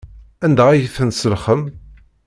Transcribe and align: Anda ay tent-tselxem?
Anda 0.45 0.63
ay 0.69 0.81
tent-tselxem? 0.95 1.61